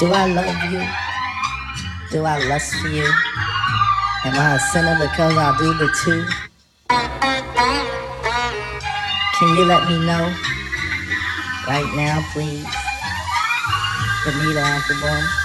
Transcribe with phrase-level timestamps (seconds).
[0.00, 0.82] Do I love you?
[2.10, 3.06] Do I lust for you?
[4.24, 6.26] Am I a sinner because I do the two?
[9.38, 10.34] Can you let me know
[11.68, 12.66] right now, please?
[14.24, 15.44] Bonita Applebum.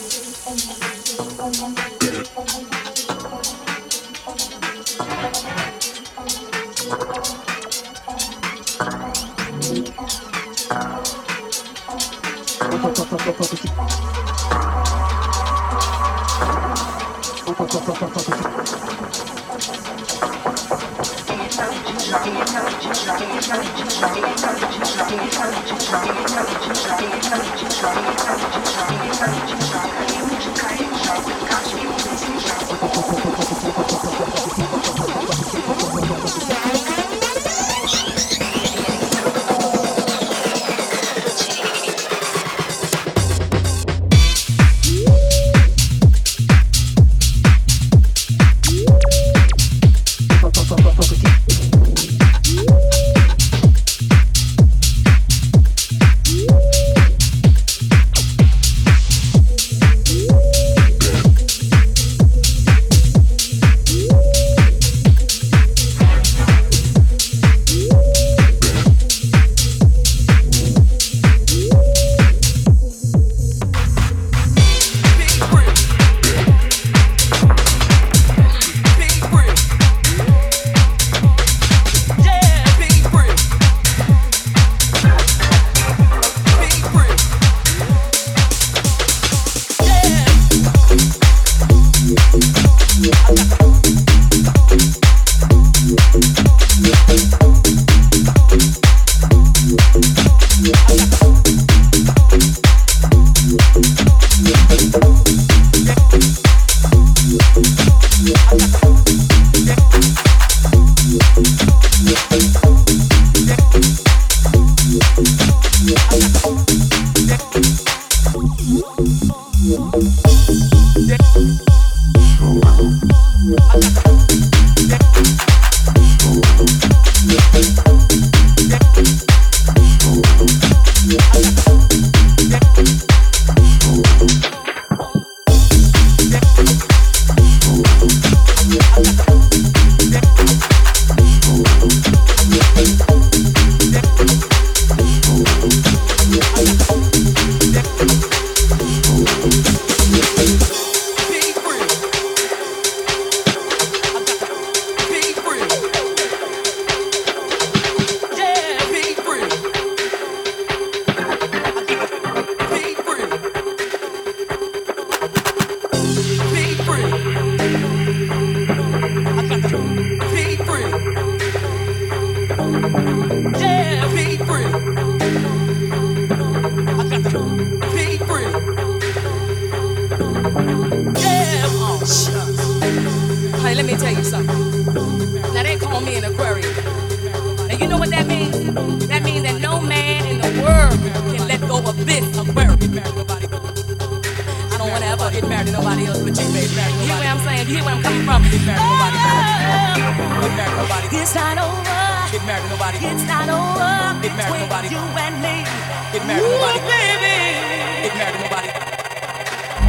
[29.21, 29.70] Thank you.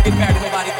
[0.04, 0.71] Get married to nobody.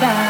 [0.00, 0.29] Darkness.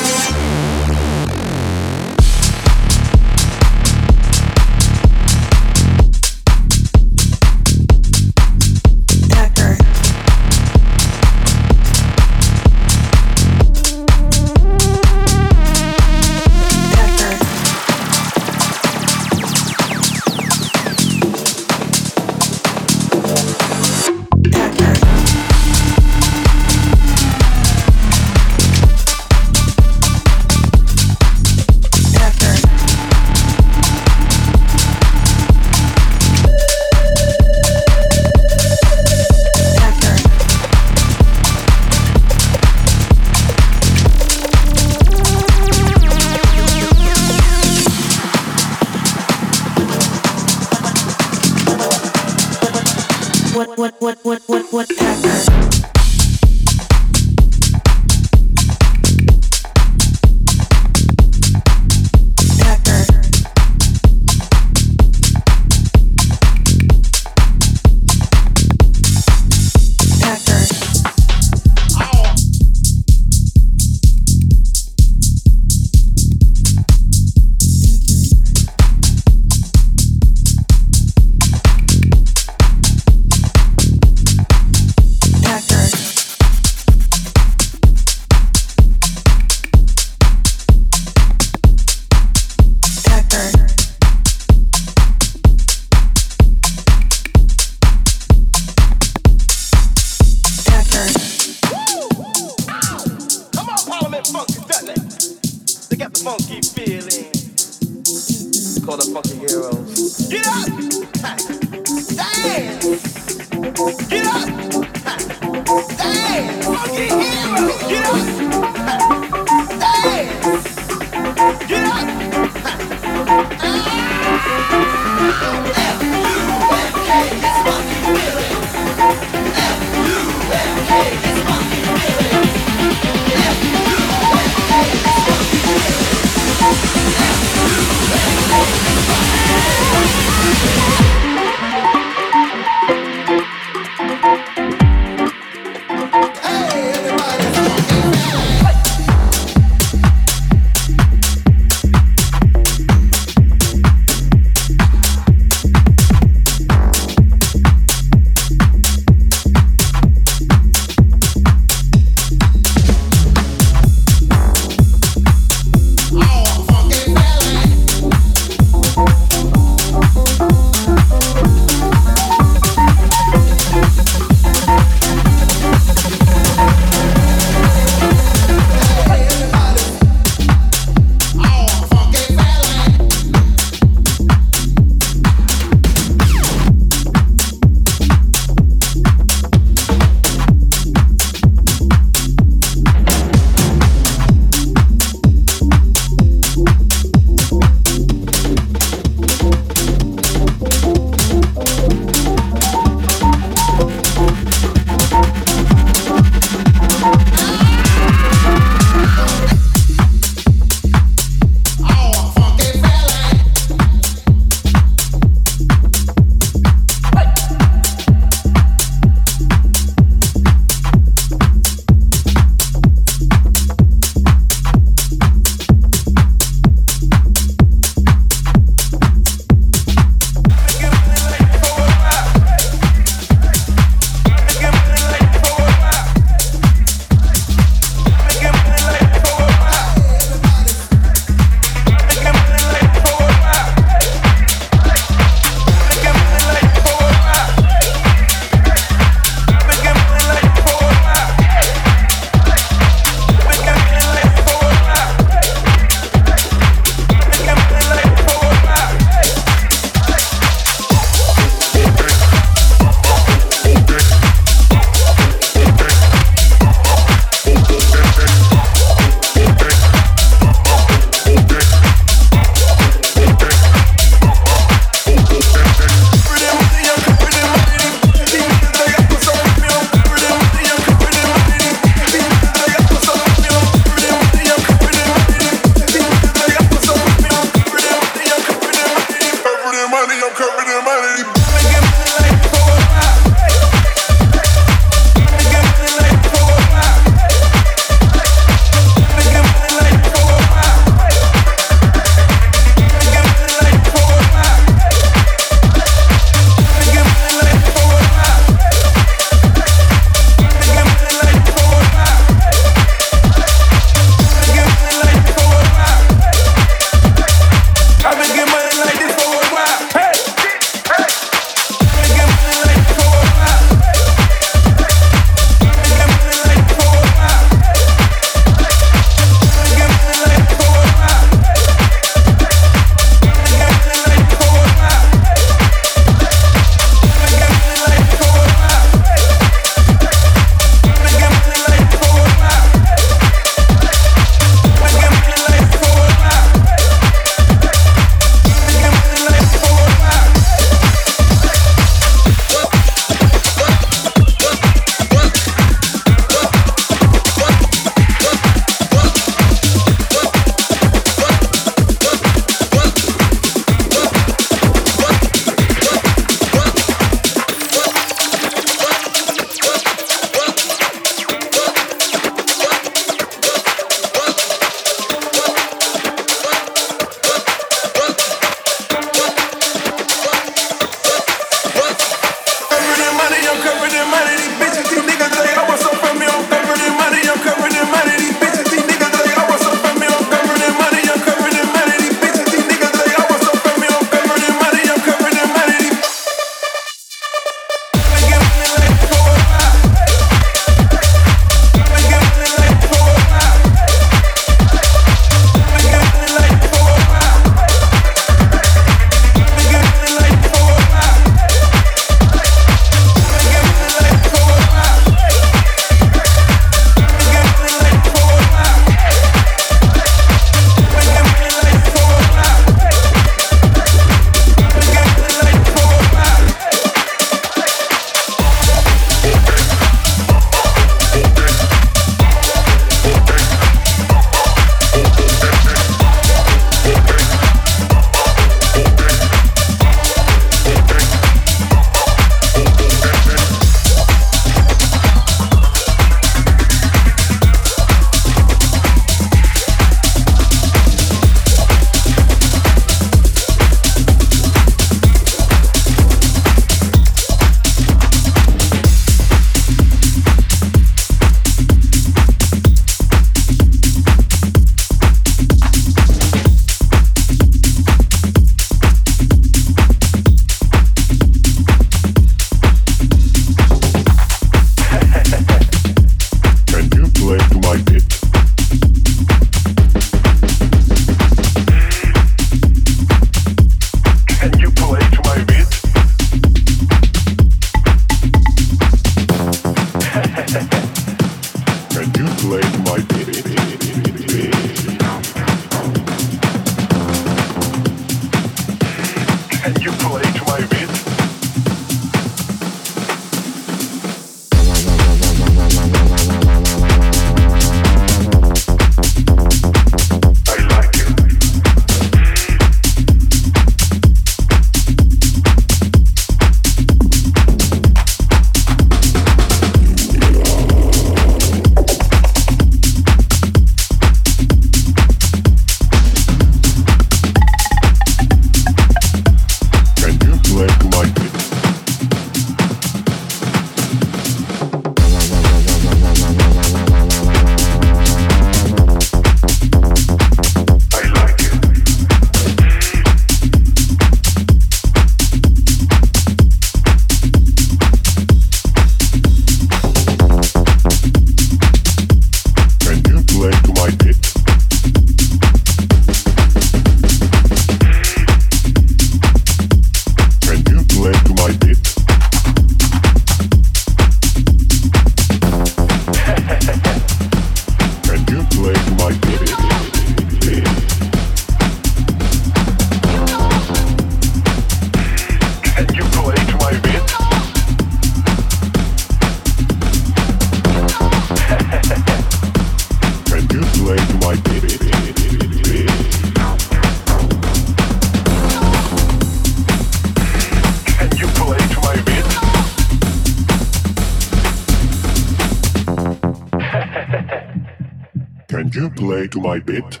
[599.31, 600.00] to my bed?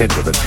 [0.00, 0.39] hit with it.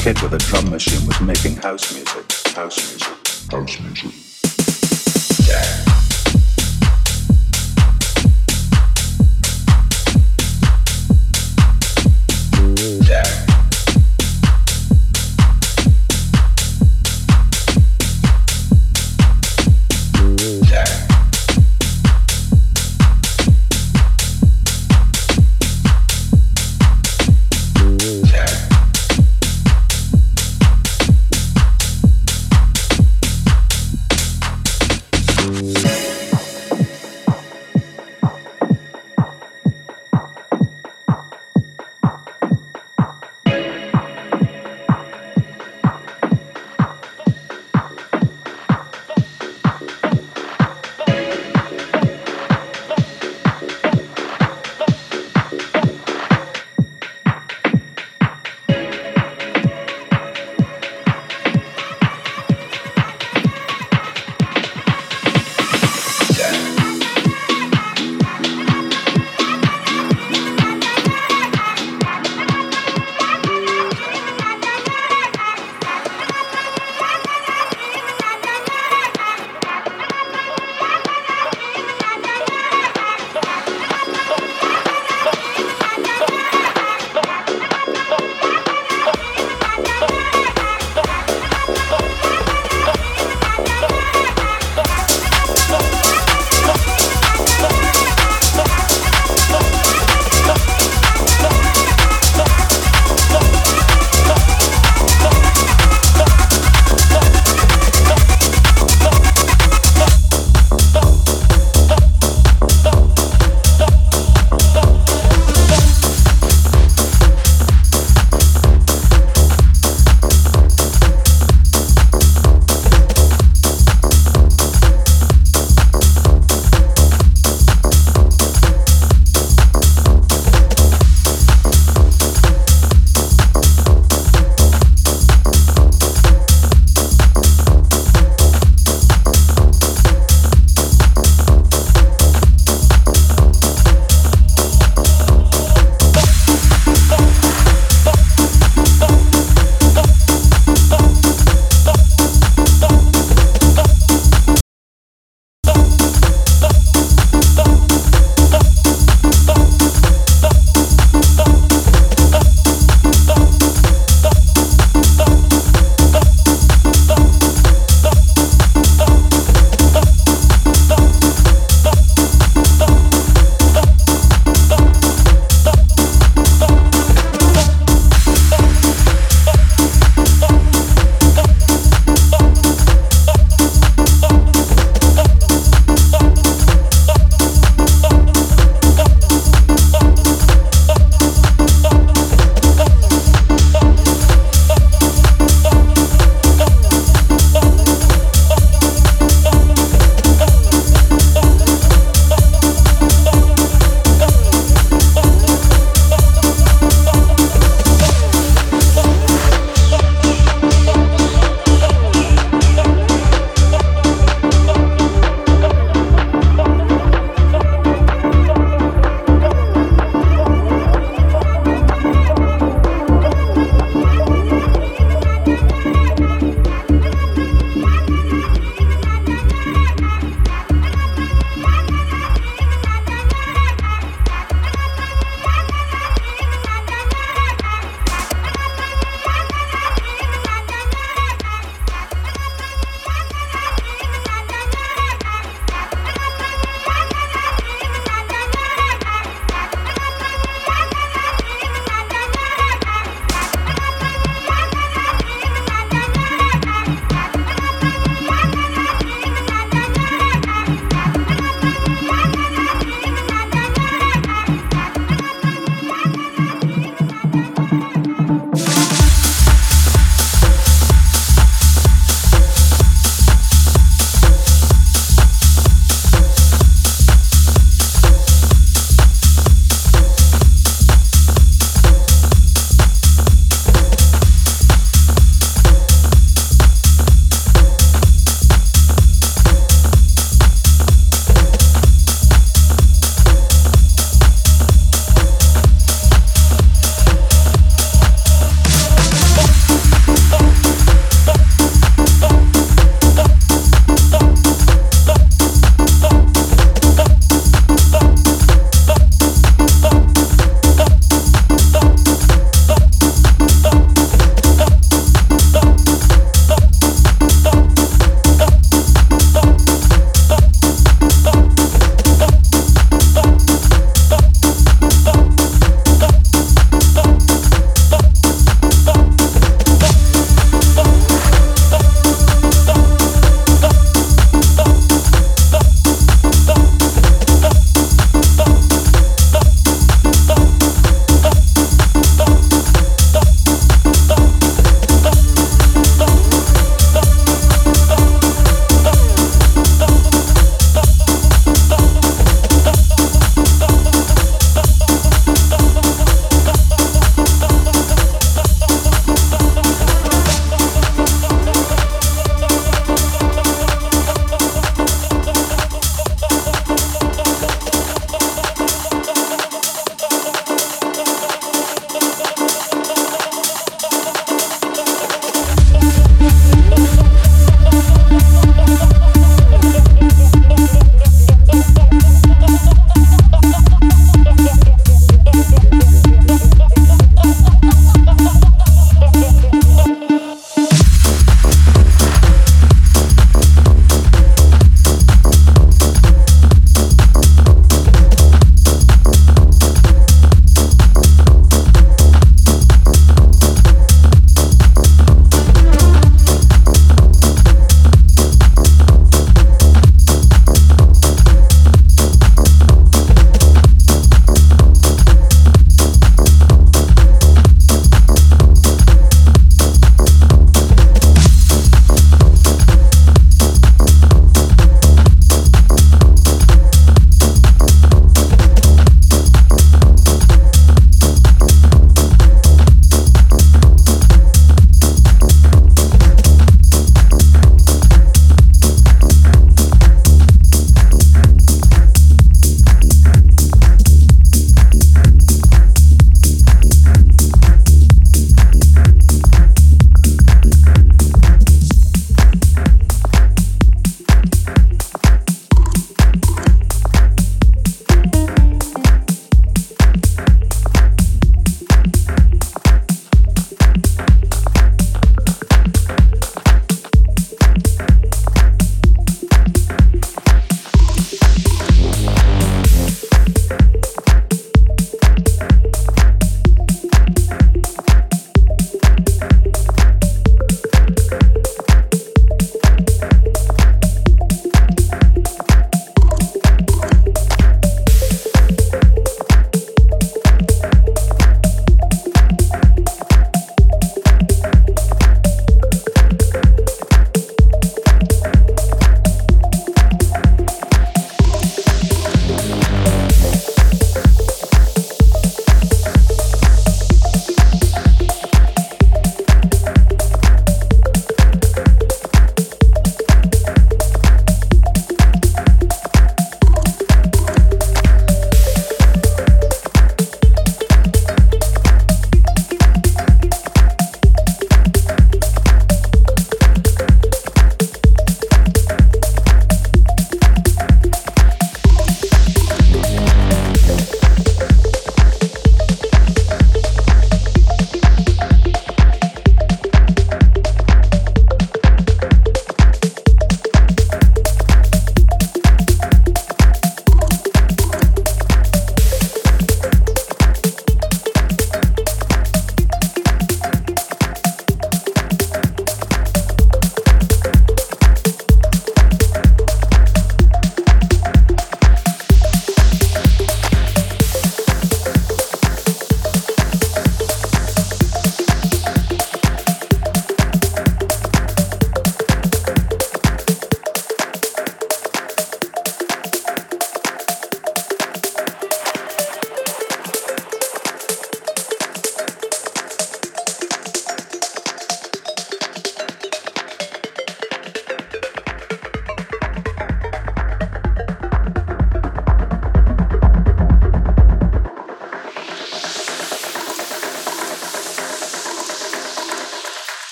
[0.00, 0.49] Kid with a